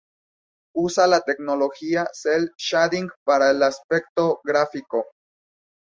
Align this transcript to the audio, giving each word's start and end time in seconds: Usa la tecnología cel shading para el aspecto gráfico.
Usa 0.83 1.05
la 1.05 1.19
tecnología 1.27 2.07
cel 2.11 2.49
shading 2.57 3.07
para 3.23 3.51
el 3.51 3.61
aspecto 3.61 4.41
gráfico. 4.43 5.05